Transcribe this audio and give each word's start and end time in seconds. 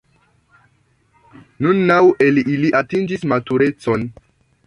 Nun 1.65 1.83
naŭ 1.91 1.99
el 2.27 2.41
ili 2.55 2.73
atingis 2.81 3.27
maturecon. 3.35 4.09